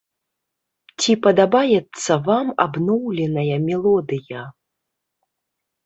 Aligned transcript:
Ці 1.03 1.11
падабаецца 1.25 2.13
вам 2.29 2.45
абноўленая 2.67 3.55
мелодыя? 3.71 4.41